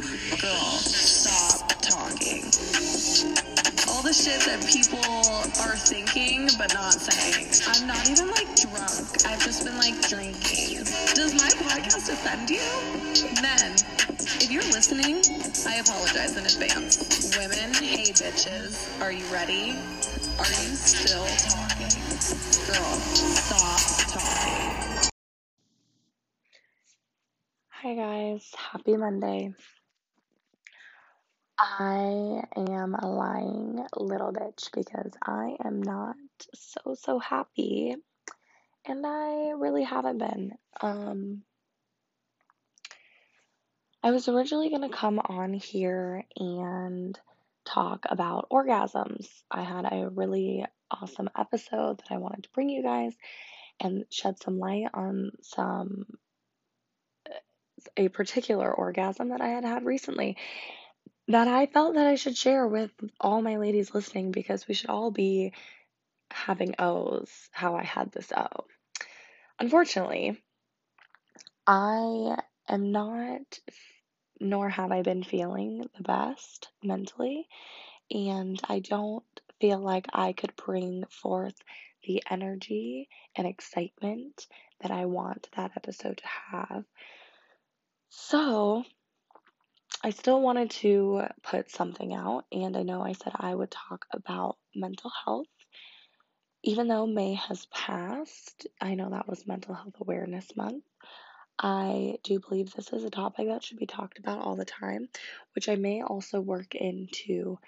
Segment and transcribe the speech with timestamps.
[0.00, 2.44] Girl, stop talking.
[3.92, 5.04] All the shit that people
[5.60, 7.52] are thinking but not saying.
[7.68, 9.28] I'm not even like drunk.
[9.28, 10.84] I've just been like drinking.
[11.12, 12.64] Does my podcast offend you?
[13.42, 13.76] Men,
[14.40, 15.20] if you're listening,
[15.68, 17.36] I apologize in advance.
[17.36, 19.76] Women, hey bitches, are you ready?
[20.40, 21.92] Are you still talking?
[22.72, 22.96] Girl,
[23.36, 23.84] stop
[24.16, 25.10] talking.
[27.68, 29.52] Hi guys, happy Monday.
[31.62, 36.16] I am a lying little bitch because I am not
[36.54, 37.94] so so happy
[38.86, 40.52] and I really haven't been.
[40.80, 41.42] Um
[44.02, 47.18] I was originally going to come on here and
[47.66, 49.28] talk about orgasms.
[49.50, 53.12] I had a really awesome episode that I wanted to bring you guys
[53.78, 56.06] and shed some light on some
[57.96, 60.38] a particular orgasm that I had had recently
[61.30, 64.90] that I felt that I should share with all my ladies listening because we should
[64.90, 65.52] all be
[66.28, 68.48] having O's how I had this O.
[69.60, 70.42] Unfortunately,
[71.68, 72.36] I
[72.68, 73.60] am not,
[74.40, 77.46] nor have I been feeling the best mentally,
[78.10, 79.22] and I don't
[79.60, 81.62] feel like I could bring forth
[82.02, 84.48] the energy and excitement
[84.80, 86.84] that I want that episode to have.
[88.08, 88.82] So,
[90.02, 94.06] I still wanted to put something out, and I know I said I would talk
[94.12, 95.46] about mental health.
[96.62, 100.84] Even though May has passed, I know that was Mental Health Awareness Month.
[101.58, 105.08] I do believe this is a topic that should be talked about all the time,
[105.54, 107.58] which I may also work into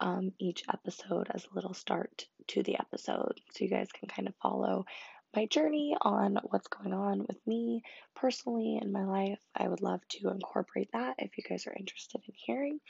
[0.00, 4.28] um, each episode as a little start to the episode so you guys can kind
[4.28, 4.84] of follow
[5.34, 7.82] my journey on what's going on with me
[8.14, 9.40] personally in my life.
[9.54, 12.80] I would love to incorporate that if you guys are interested in hearing.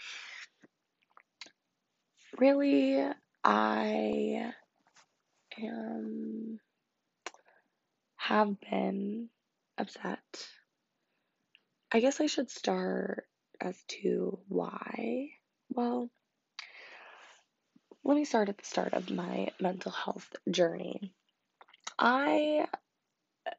[2.39, 3.05] Really,
[3.45, 4.53] I
[5.61, 6.61] am
[8.17, 9.31] have been
[9.79, 10.49] upset.
[11.91, 13.27] I guess I should start
[13.61, 15.31] as to why.
[15.71, 16.11] Well,
[18.05, 21.15] let me start at the start of my mental health journey.
[21.99, 22.67] I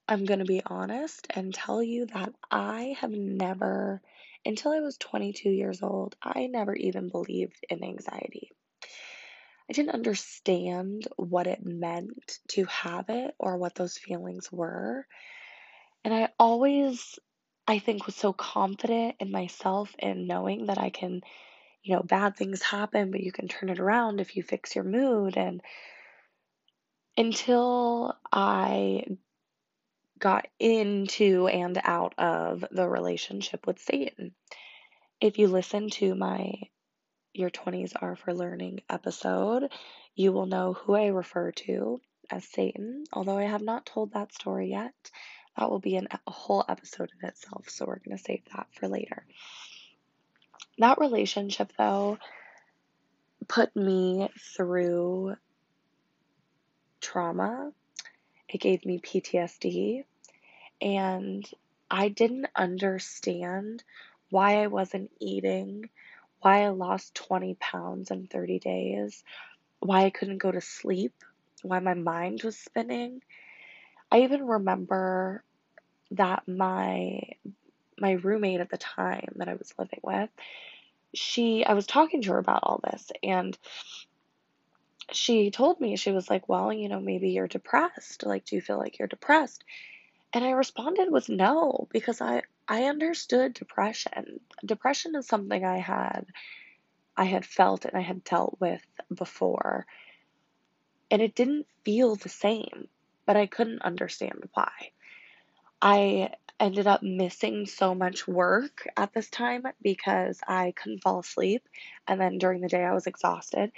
[0.08, 4.02] am going to be honest and tell you that I have never,
[4.46, 8.52] until I was 22 years old, I never even believed in anxiety.
[9.70, 15.06] I didn't understand what it meant to have it or what those feelings were.
[16.04, 17.20] And I always,
[17.68, 21.22] I think, was so confident in myself and knowing that I can,
[21.84, 24.86] you know, bad things happen, but you can turn it around if you fix your
[24.86, 25.38] mood.
[25.38, 25.62] And
[27.20, 29.04] until I
[30.20, 34.34] got into and out of the relationship with Satan.
[35.20, 36.54] If you listen to my
[37.34, 39.70] Your 20s Are for Learning episode,
[40.16, 43.04] you will know who I refer to as Satan.
[43.12, 44.94] Although I have not told that story yet,
[45.58, 48.68] that will be an, a whole episode in itself, so we're going to save that
[48.72, 49.26] for later.
[50.78, 52.18] That relationship, though,
[53.50, 55.36] put me through
[57.02, 57.72] trauma.
[58.48, 60.04] It gave me PTSD.
[60.82, 61.50] And
[61.92, 63.84] I didn't understand
[64.30, 65.90] why I wasn't eating,
[66.42, 69.24] why I lost 20 pounds in 30 days,
[69.80, 71.14] why I couldn't go to sleep,
[71.64, 73.22] why my mind was spinning.
[74.12, 75.44] I even remember
[76.12, 77.22] that my
[78.00, 80.30] my roommate at the time that I was living with,
[81.14, 83.58] she I was talking to her about all this and
[85.12, 88.26] she told me she was like, "Well, you know, maybe you're depressed.
[88.26, 89.64] Like, do you feel like you're depressed?"
[90.34, 94.42] And I responded with no because I I understood depression.
[94.66, 96.26] Depression is something I had
[97.18, 98.84] I had felt and I had dealt with
[99.14, 99.86] before.
[101.12, 102.88] And it didn't feel the same,
[103.26, 104.92] but I couldn't understand why.
[105.82, 111.68] I ended up missing so much work at this time because I couldn't fall asleep
[112.08, 113.72] and then during the day I was exhausted.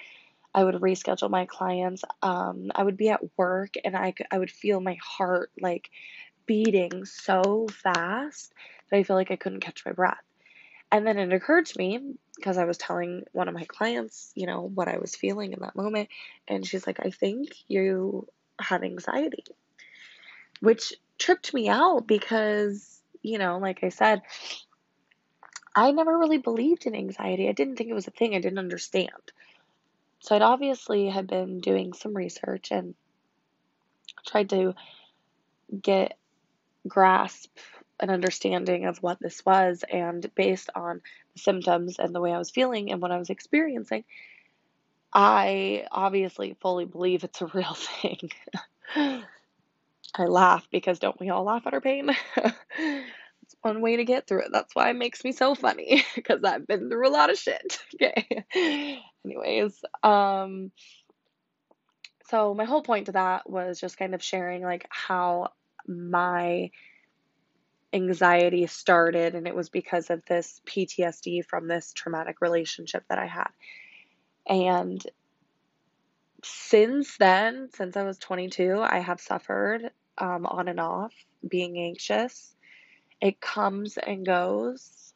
[0.54, 2.04] I would reschedule my clients.
[2.22, 5.90] Um, I would be at work and I, I would feel my heart like
[6.46, 8.54] beating so fast
[8.90, 10.24] that I feel like I couldn't catch my breath.
[10.92, 14.46] And then it occurred to me because I was telling one of my clients, you
[14.46, 16.10] know, what I was feeling in that moment.
[16.48, 18.28] And she's like, I think you
[18.60, 19.46] have anxiety,
[20.60, 24.24] which tripped me out because, you know, like I said,
[25.74, 27.48] I never really believed in anxiety.
[27.48, 29.32] I didn't think it was a thing, I didn't understand.
[30.22, 32.96] So I'd obviously had been doing some research and
[34.26, 34.76] tried to
[35.82, 36.18] get
[36.88, 37.58] grasp
[38.00, 41.02] an understanding of what this was and based on
[41.34, 44.04] the symptoms and the way I was feeling and what I was experiencing,
[45.14, 48.30] I obviously fully believe it's a real thing.
[48.96, 52.10] I laugh because don't we all laugh at our pain?
[52.38, 54.50] it's one way to get through it.
[54.52, 57.80] That's why it makes me so funny because I've been through a lot of shit.
[57.96, 58.46] Okay.
[59.26, 60.72] Anyways, um
[62.26, 65.50] so my whole point to that was just kind of sharing like how
[65.86, 66.72] my
[67.94, 73.26] anxiety started and it was because of this PTSD from this traumatic relationship that I
[73.26, 73.50] had.
[74.48, 75.06] And
[76.44, 81.14] since then, since I was 22, I have suffered um, on and off
[81.48, 82.56] being anxious.
[83.20, 85.14] It comes and goes,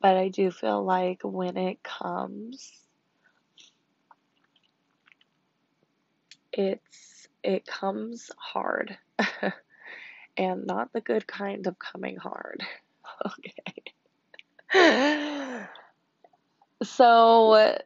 [0.00, 2.72] but I do feel like when it comes,
[6.52, 8.98] it's it comes hard
[10.36, 12.62] and not the good kind of coming hard.
[14.74, 15.66] okay.
[16.82, 17.76] So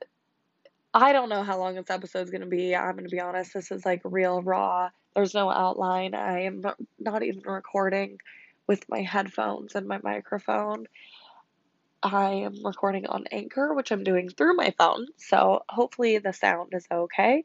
[0.92, 2.76] I don't know how long this episode's going to be.
[2.76, 3.52] I'm going to be honest.
[3.52, 4.90] This is like real raw.
[5.14, 6.14] There's no outline.
[6.14, 6.62] I am
[7.00, 8.18] not even recording
[8.68, 10.86] with my headphones and my microphone.
[12.02, 15.06] I am recording on Anchor, which I'm doing through my phone.
[15.16, 17.42] So hopefully the sound is okay.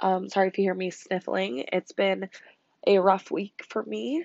[0.00, 1.64] Um, sorry if you hear me sniffling.
[1.72, 2.28] It's been
[2.86, 4.24] a rough week for me.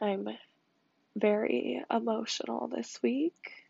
[0.00, 0.28] I'm
[1.16, 3.60] very emotional this week.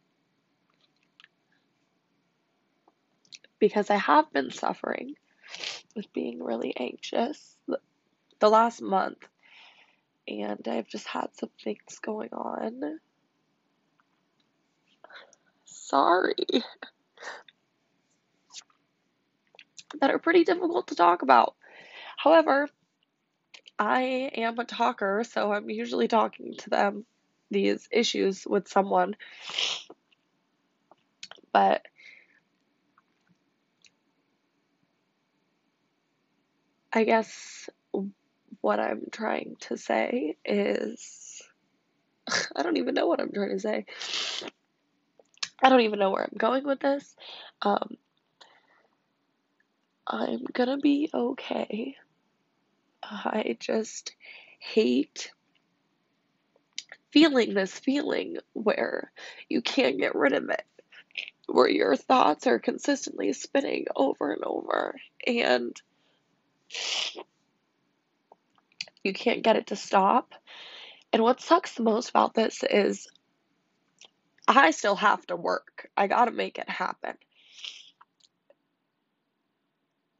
[3.60, 5.14] because I have been suffering
[5.94, 7.56] with being really anxious
[8.40, 9.18] the last month,
[10.26, 12.98] and I've just had some things going on.
[15.66, 16.34] Sorry.
[20.00, 21.54] That are pretty difficult to talk about.
[22.16, 22.69] However,
[23.78, 27.06] I am a talker, so I'm usually talking to them
[27.50, 29.16] these issues with someone.
[31.52, 31.87] But
[36.92, 37.69] I guess
[38.60, 41.42] what I'm trying to say is
[42.56, 43.87] I don't even know what I'm trying to say.
[45.62, 47.14] I don't even know where I'm going with this.
[47.62, 47.96] Um,
[50.12, 51.96] I'm gonna be okay.
[53.02, 54.16] I just
[54.58, 55.30] hate
[57.12, 59.12] feeling this feeling where
[59.48, 60.64] you can't get rid of it,
[61.46, 64.96] where your thoughts are consistently spinning over and over.
[65.24, 65.80] And
[69.04, 70.34] you can't get it to stop.
[71.12, 73.08] And what sucks the most about this is
[74.48, 75.88] I still have to work.
[75.96, 77.14] I got to make it happen.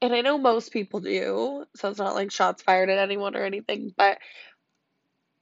[0.03, 3.45] And I know most people do, so it's not like shots fired at anyone or
[3.45, 4.19] anything, but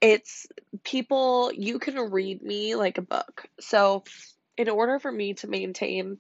[0.01, 0.47] it's
[0.85, 3.47] people, you can read me like a book.
[3.61, 4.05] So,
[4.57, 6.19] in order for me to maintain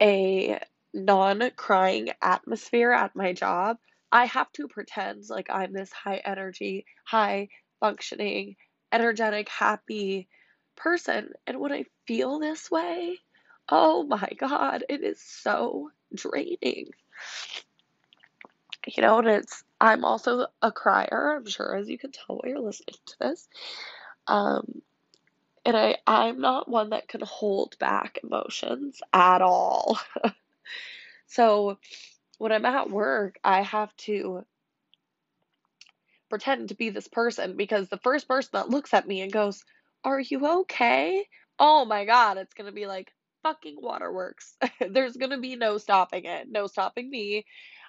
[0.00, 0.60] a
[0.94, 3.78] non crying atmosphere at my job,
[4.10, 7.48] I have to pretend like I'm this high energy, high
[7.80, 8.56] functioning,
[8.92, 10.28] energetic, happy
[10.76, 11.32] person.
[11.46, 13.18] And when I feel this way,
[13.68, 16.90] oh my God, it is so draining.
[18.86, 22.48] You know, and it's, I'm also a crier, I'm sure, as you can tell while
[22.50, 23.48] you're listening to this.
[24.26, 24.82] Um,
[25.64, 29.98] and I, I'm not one that can hold back emotions at all.
[31.28, 31.78] So
[32.38, 34.44] when I'm at work, I have to
[36.28, 39.64] pretend to be this person because the first person that looks at me and goes,
[40.04, 41.24] Are you okay?
[41.58, 44.56] Oh my God, it's going to be like fucking waterworks.
[44.90, 47.46] There's going to be no stopping it, no stopping me.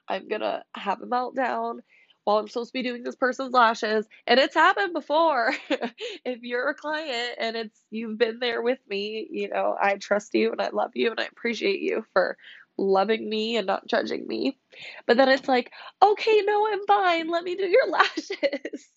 [0.07, 1.79] I'm going to have a meltdown
[2.23, 4.05] while I'm supposed to be doing this person's lashes.
[4.27, 5.53] And it's happened before.
[6.25, 10.33] if you're a client and it's you've been there with me, you know, I trust
[10.33, 12.37] you and I love you and I appreciate you for
[12.77, 14.57] loving me and not judging me.
[15.05, 17.29] But then it's like, okay, no, I'm fine.
[17.29, 18.89] Let me do your lashes.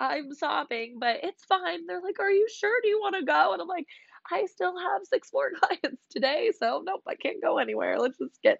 [0.00, 1.86] I'm sobbing, but it's fine.
[1.86, 2.80] They're like, are you sure?
[2.82, 3.52] Do you want to go?
[3.52, 3.86] And I'm like,
[4.30, 7.98] I still have six more clients today, so nope, I can't go anywhere.
[7.98, 8.58] Let's just get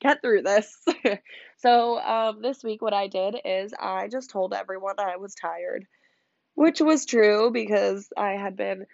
[0.00, 0.76] get through this.
[1.56, 5.86] so um, this week, what I did is I just told everyone I was tired,
[6.54, 8.86] which was true because I had been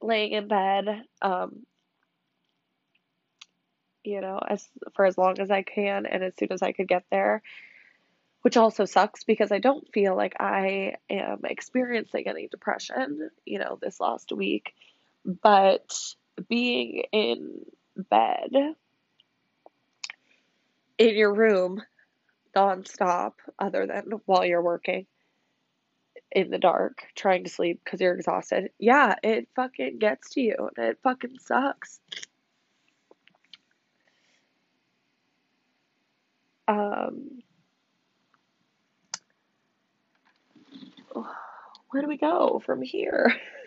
[0.00, 1.64] laying in bed um,
[4.08, 6.88] you know, as for as long as I can and as soon as I could
[6.88, 7.42] get there.
[8.48, 13.78] Which also sucks because I don't feel like I am experiencing any depression, you know,
[13.78, 14.72] this last week.
[15.26, 15.94] But
[16.48, 17.60] being in
[17.94, 18.48] bed
[20.96, 21.82] in your room
[22.56, 25.04] nonstop, other than while you're working,
[26.32, 28.70] in the dark trying to sleep because you're exhausted.
[28.78, 32.00] Yeah, it fucking gets to you and it fucking sucks.
[36.66, 37.37] Um,
[41.90, 43.34] where do we go from here?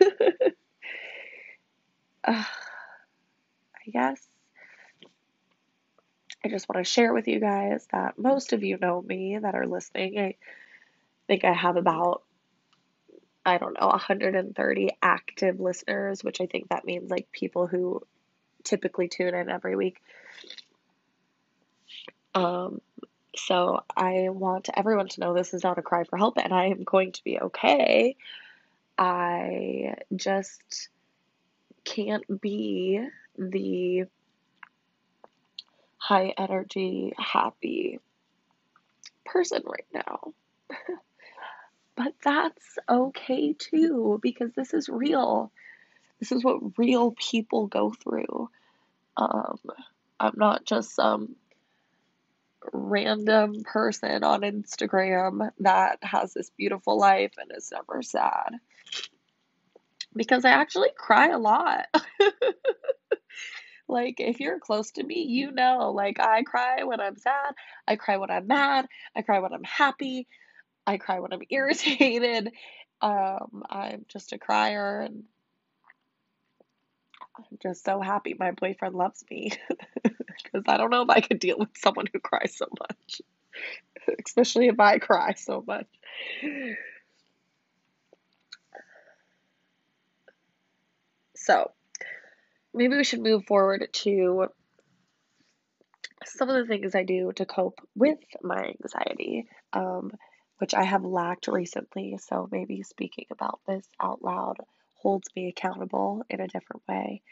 [2.24, 4.20] uh, I guess
[6.44, 9.54] I just want to share with you guys that most of you know me that
[9.54, 10.18] are listening.
[10.18, 10.34] I
[11.26, 12.22] think I have about
[13.44, 18.02] I don't know, 130 active listeners, which I think that means like people who
[18.62, 20.00] typically tune in every week.
[22.34, 22.80] Um,
[23.36, 26.66] so I want everyone to know this is not a cry for help and I
[26.66, 28.16] am going to be okay.
[28.98, 30.88] I just
[31.84, 33.00] can't be
[33.38, 34.04] the
[35.96, 37.98] high energy, happy
[39.24, 40.34] person right now.
[41.96, 45.50] but that's okay too, because this is real.
[46.20, 48.50] This is what real people go through.
[49.16, 49.58] Um,
[50.20, 51.36] I'm not just some
[52.72, 58.54] random person on Instagram that has this beautiful life and is never sad.
[60.14, 61.86] Because I actually cry a lot.
[63.88, 67.54] like, if you're close to me, you know, like, I cry when I'm sad,
[67.88, 70.28] I cry when I'm mad, I cry when I'm happy,
[70.86, 72.52] I cry when I'm irritated.
[73.00, 75.24] Um, I'm just a crier and
[77.36, 79.52] I'm just so happy my boyfriend loves me
[80.02, 83.22] because I don't know if I could deal with someone who cries so much,
[84.26, 85.86] especially if I cry so much.
[91.34, 91.72] So,
[92.74, 94.48] maybe we should move forward to
[96.24, 100.12] some of the things I do to cope with my anxiety, um,
[100.58, 102.18] which I have lacked recently.
[102.18, 104.58] So, maybe speaking about this out loud
[105.02, 107.22] holds me accountable in a different way.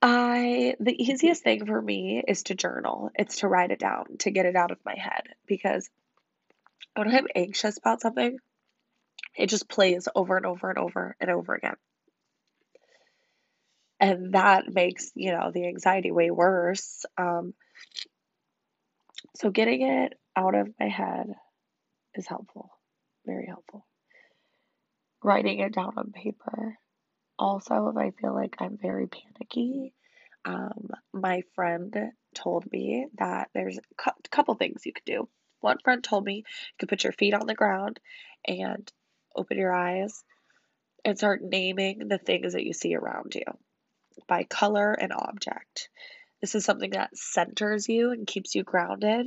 [0.00, 3.10] I the easiest thing for me is to journal.
[3.14, 5.88] It's to write it down, to get it out of my head because
[6.94, 8.38] when I'm anxious about something,
[9.36, 11.76] it just plays over and over and over and over again.
[13.98, 17.06] And that makes, you know, the anxiety way worse.
[17.16, 17.54] Um,
[19.36, 21.32] so getting it out of my head
[22.14, 22.70] is helpful,
[23.24, 23.86] very helpful
[25.24, 26.78] writing it down on paper.
[27.38, 29.92] Also, if I feel like I'm very panicky,
[30.44, 31.96] um, my friend
[32.34, 35.28] told me that there's a couple things you could do.
[35.60, 36.44] One friend told me you
[36.78, 37.98] could put your feet on the ground
[38.46, 38.90] and
[39.34, 40.22] open your eyes
[41.04, 43.44] and start naming the things that you see around you
[44.28, 45.88] by color and object.
[46.40, 49.26] This is something that centers you and keeps you grounded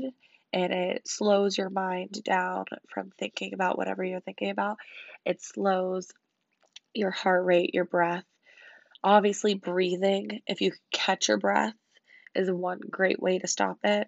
[0.53, 4.77] and it slows your mind down from thinking about whatever you're thinking about.
[5.25, 6.11] It slows
[6.93, 8.25] your heart rate, your breath.
[9.03, 11.73] Obviously, breathing, if you catch your breath,
[12.35, 14.07] is one great way to stop it.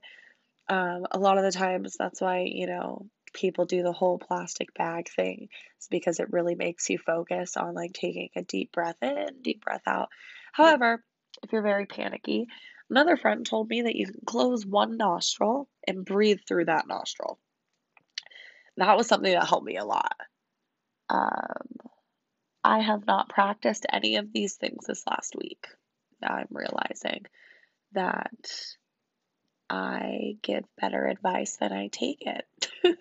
[0.68, 4.74] Um, a lot of the times, that's why, you know, people do the whole plastic
[4.74, 5.50] bag thing.
[5.78, 9.64] It's because it really makes you focus on like taking a deep breath in, deep
[9.64, 10.10] breath out.
[10.52, 11.04] However,
[11.44, 12.48] if you're very panicky,
[12.90, 17.40] Another friend told me that you can close one nostril and breathe through that nostril.
[18.78, 20.16] That was something that helped me a lot.
[21.10, 21.68] Um,
[22.64, 25.68] I have not practiced any of these things this last week.
[26.24, 27.26] I'm realizing
[27.94, 28.52] that
[29.70, 32.46] I give better advice than I take it.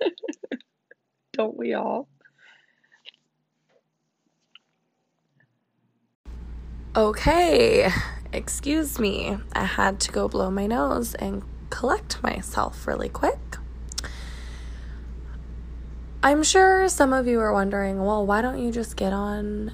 [1.33, 2.09] Don't we all?
[6.97, 7.91] Okay,
[8.33, 13.39] excuse me, I had to go blow my nose and collect myself really quick.
[16.23, 19.73] I'm sure some of you are wondering, well, why don't you just get on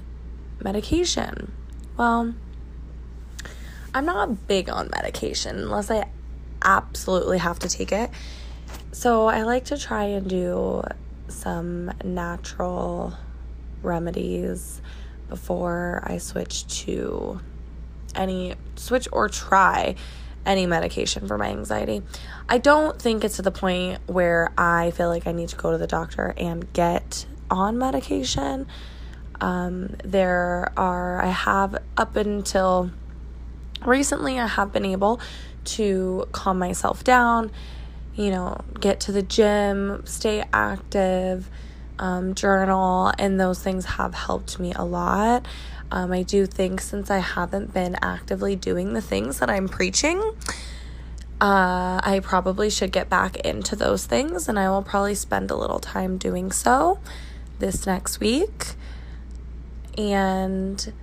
[0.63, 1.51] medication?
[1.97, 2.35] Well,
[3.93, 6.07] I'm not big on medication unless I
[6.61, 8.11] absolutely have to take it.
[8.91, 10.83] So I like to try and do
[11.27, 13.13] some natural
[13.81, 14.81] remedies
[15.29, 17.39] before I switch to
[18.15, 19.95] any switch or try
[20.45, 22.01] any medication for my anxiety.
[22.47, 25.71] I don't think it's to the point where I feel like I need to go
[25.71, 28.67] to the doctor and get on medication.
[29.41, 32.91] Um, there are, I have up until
[33.85, 35.19] recently, I have been able
[35.65, 37.51] to calm myself down,
[38.15, 41.49] you know, get to the gym, stay active,
[41.97, 45.45] um, journal, and those things have helped me a lot.
[45.91, 50.19] Um, I do think since I haven't been actively doing the things that I'm preaching,
[51.39, 55.55] uh, I probably should get back into those things, and I will probably spend a
[55.55, 56.99] little time doing so.
[57.59, 58.73] this next week.
[59.97, 60.93] And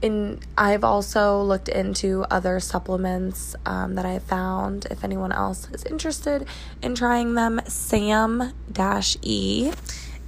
[0.00, 4.86] in I've also looked into other supplements um, that I found.
[4.90, 6.46] If anyone else is interested
[6.82, 8.52] in trying them, Sam
[9.22, 9.72] E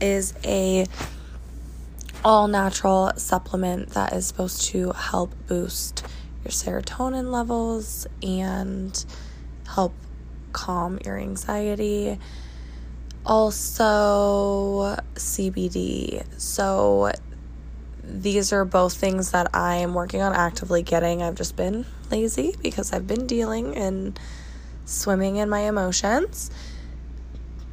[0.01, 0.87] is a
[2.25, 6.07] all natural supplement that is supposed to help boost
[6.45, 9.05] your serotonin levels and
[9.67, 9.95] help
[10.53, 12.19] calm your anxiety.
[13.25, 16.25] Also, CBD.
[16.41, 17.13] So,
[18.03, 21.23] these are both things that I am working on actively getting.
[21.23, 24.19] I've just been lazy because I've been dealing and
[24.85, 26.51] swimming in my emotions.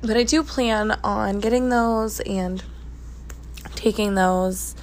[0.02, 2.64] But I do plan on getting those and
[3.78, 4.76] taking those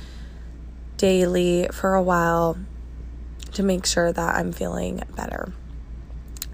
[0.96, 2.56] daily for a while
[3.52, 5.52] to make sure that I'm feeling better.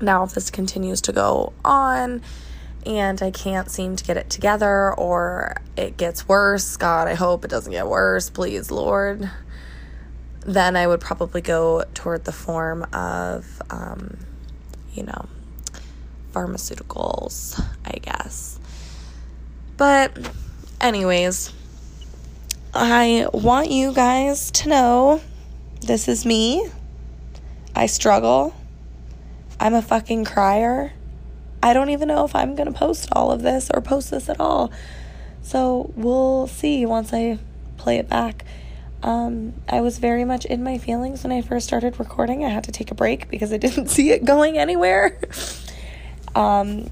[0.00, 2.22] Now, if this continues to go on
[2.86, 7.44] and I can't seem to get it together or it gets worse, God, I hope
[7.44, 9.30] it doesn't get worse, please, Lord,
[10.46, 14.16] then I would probably go toward the form of, um,
[14.94, 15.26] you know,
[16.32, 18.58] pharmaceuticals, I guess.
[19.76, 20.16] But,
[20.80, 21.52] anyways,
[22.72, 25.20] I want you guys to know
[25.80, 26.68] this is me.
[27.74, 28.54] I struggle.
[29.58, 30.92] I'm a fucking crier.
[31.62, 34.28] I don't even know if I'm going to post all of this or post this
[34.28, 34.70] at all.
[35.42, 37.38] So we'll see once I
[37.76, 38.44] play it back.
[39.02, 42.44] Um, I was very much in my feelings when I first started recording.
[42.44, 45.18] I had to take a break because I didn't see it going anywhere.
[46.36, 46.88] um,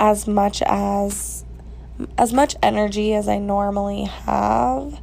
[0.00, 1.41] as much as
[2.18, 5.00] as much energy as I normally have,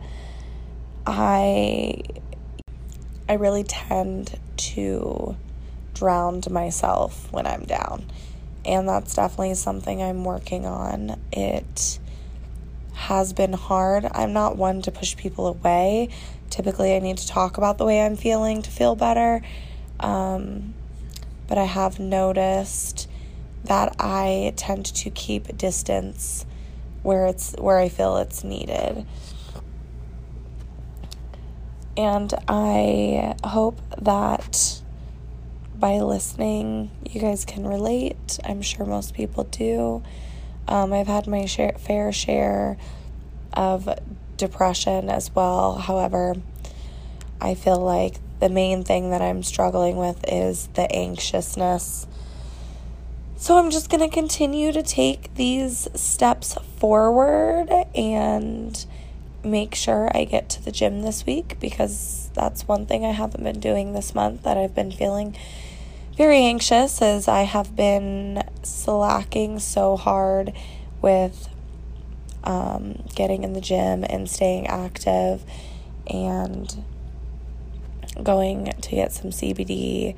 [1.06, 2.02] I
[3.28, 5.36] I really tend to
[5.94, 8.06] drown myself when I'm down.
[8.66, 11.20] And that's definitely something I'm working on.
[11.32, 12.00] It
[12.94, 14.08] has been hard.
[14.12, 16.10] I'm not one to push people away.
[16.50, 19.42] Typically, I need to talk about the way I'm feeling to feel better.
[20.00, 20.74] Um,
[21.48, 23.08] but I have noticed
[23.64, 26.46] that I tend to keep distance
[27.04, 29.06] where it's where I feel it's needed.
[31.98, 34.82] And I hope that
[35.76, 38.40] by listening, you guys can relate.
[38.44, 40.04] I'm sure most people do.
[40.68, 42.78] Um, I've had my share, fair share
[43.54, 43.90] of
[44.38, 45.76] depression as well.
[45.76, 46.36] However,
[47.42, 52.08] I feel like the main thing that I'm struggling with is the anxiousness.
[53.42, 58.86] So I'm just going to continue to take these steps forward and
[59.46, 63.42] make sure I get to the gym this week because that's one thing I haven't
[63.42, 65.38] been doing this month that I've been feeling
[66.18, 70.52] very anxious as I have been slacking so hard
[71.02, 71.48] with
[72.44, 75.46] um, getting in the gym and staying active
[76.08, 76.84] and
[78.22, 80.18] going to get some CBD.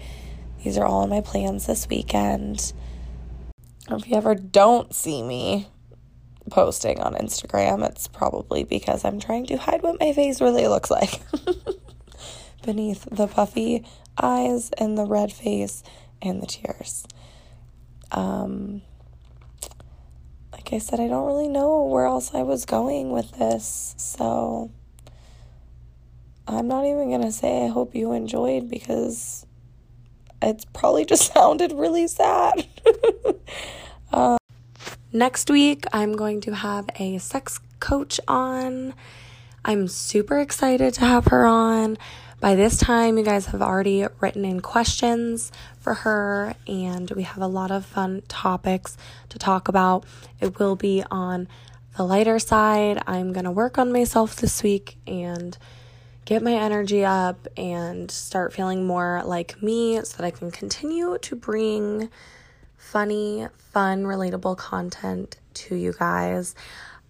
[0.63, 2.73] These are all my plans this weekend.
[3.91, 5.67] If you ever don't see me
[6.49, 10.89] posting on Instagram, it's probably because I'm trying to hide what my face really looks
[10.89, 11.21] like.
[12.61, 13.83] beneath the puffy
[14.21, 15.83] eyes and the red face
[16.21, 17.05] and the tears.
[18.11, 18.81] Um,
[20.51, 24.71] like I said, I don't really know where else I was going with this, so
[26.47, 29.45] I'm not even gonna say I hope you enjoyed because
[30.41, 32.67] it's probably just sounded really sad.
[34.11, 34.37] um,
[35.11, 38.93] next week, I'm going to have a sex coach on.
[39.63, 41.97] I'm super excited to have her on.
[42.39, 47.41] By this time, you guys have already written in questions for her, and we have
[47.41, 48.97] a lot of fun topics
[49.29, 50.05] to talk about.
[50.39, 51.47] It will be on
[51.97, 53.03] the lighter side.
[53.05, 55.55] I'm going to work on myself this week and
[56.25, 61.19] get my energy up and start feeling more like me so that I can continue
[61.21, 62.09] to bring
[62.81, 66.55] funny, fun, relatable content to you guys.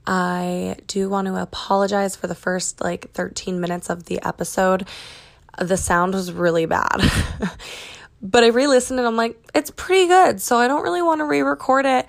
[0.06, 4.88] I do want to apologize for the first like 13 minutes of the episode.
[5.58, 7.02] The sound was really bad.
[8.22, 10.42] but I re listened and I'm like, it's pretty good.
[10.42, 12.06] So I don't really want to re record it.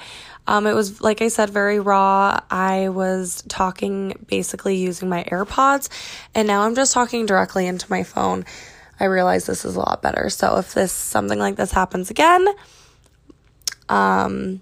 [0.47, 2.41] Um, it was, like I said, very raw.
[2.51, 5.89] I was talking basically using my AirPods,
[6.35, 8.45] and now I'm just talking directly into my phone.
[8.99, 10.29] I realize this is a lot better.
[10.31, 12.45] So if this something like this happens again,
[13.89, 14.61] um,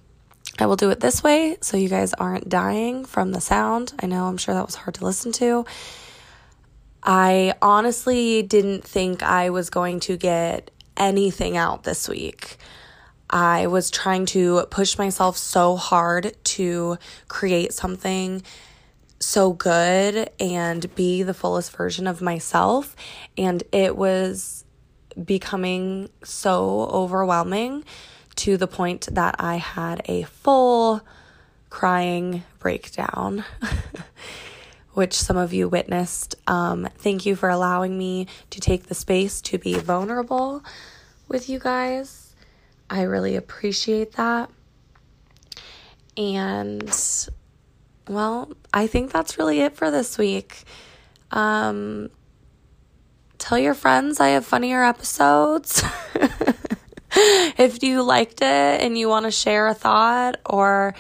[0.59, 3.92] I will do it this way so you guys aren't dying from the sound.
[3.98, 5.64] I know I'm sure that was hard to listen to.
[7.02, 12.59] I honestly didn't think I was going to get anything out this week.
[13.30, 18.42] I was trying to push myself so hard to create something
[19.20, 22.96] so good and be the fullest version of myself.
[23.38, 24.64] And it was
[25.24, 27.85] becoming so overwhelming
[28.40, 31.03] to the point that I had a full
[31.68, 33.44] crying breakdown,
[34.94, 36.37] which some of you witnessed.
[36.46, 40.64] Um, thank you for allowing me to take the space to be vulnerable
[41.29, 42.35] with you guys.
[42.88, 44.50] I really appreciate that.
[46.16, 46.90] And
[48.09, 50.64] well, I think that's really it for this week.
[51.31, 52.09] Um,
[53.37, 55.83] tell your friends I have funnier episodes.
[57.58, 60.94] if you liked it and you want to share a thought or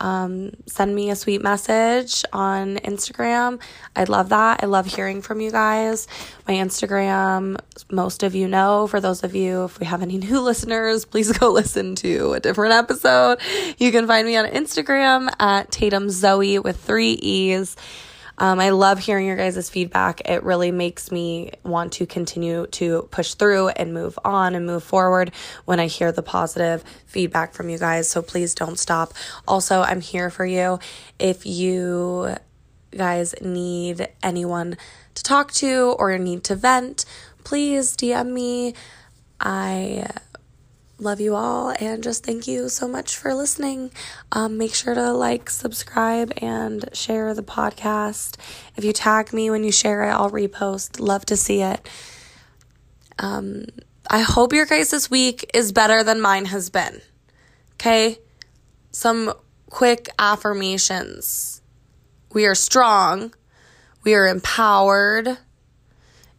[0.00, 3.60] um, send me a sweet message on Instagram.
[3.96, 4.62] I'd love that.
[4.62, 6.08] I love hearing from you guys.
[6.46, 7.56] My Instagram,
[7.90, 8.86] most of you know.
[8.86, 12.40] For those of you, if we have any new listeners, please go listen to a
[12.40, 13.38] different episode.
[13.78, 17.76] You can find me on Instagram at Tatum Zoe with three E's.
[18.38, 20.28] Um, I love hearing your guys' feedback.
[20.28, 24.82] It really makes me want to continue to push through and move on and move
[24.82, 25.32] forward
[25.64, 28.08] when I hear the positive feedback from you guys.
[28.08, 29.14] So please don't stop.
[29.46, 30.78] Also, I'm here for you.
[31.18, 32.36] If you
[32.96, 34.76] guys need anyone
[35.14, 37.04] to talk to or need to vent,
[37.44, 38.74] please DM me.
[39.40, 40.06] I
[41.04, 43.90] love you all and just thank you so much for listening.
[44.32, 48.38] Um, make sure to like, subscribe, and share the podcast.
[48.76, 50.98] If you tag me when you share it, I'll repost.
[50.98, 51.86] Love to see it.
[53.18, 53.66] Um,
[54.10, 57.00] I hope your guys this week is better than mine has been.
[57.74, 58.18] Okay?
[58.90, 59.32] Some
[59.68, 61.60] quick affirmations.
[62.32, 63.34] We are strong.
[64.02, 65.36] We are empowered.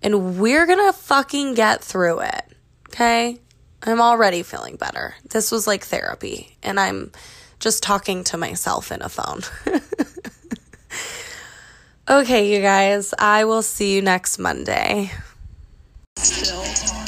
[0.02, 2.44] And we're gonna fucking get through it.
[2.90, 3.40] Okay?
[3.86, 5.16] I'm already feeling better.
[5.30, 7.12] This was like therapy, and I'm
[7.60, 9.42] just talking to myself in a phone.
[12.10, 15.12] okay, you guys, I will see you next Monday.
[16.18, 17.05] Still